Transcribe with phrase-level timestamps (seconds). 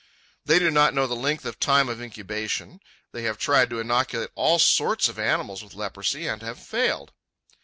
[0.45, 2.81] They do not know the length of time of incubation.
[3.11, 7.11] They have tried to inoculate all sorts of animals with leprosy, and have failed.